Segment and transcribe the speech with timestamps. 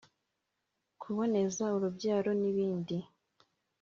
[1.01, 2.97] kuboneza urubyaro n’ ibindi